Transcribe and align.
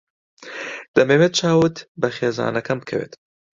دەمەوێت 0.95 1.33
چاوت 1.39 1.77
بە 2.01 2.09
خێزانەکەم 2.17 2.77
بکەوێت. 2.81 3.13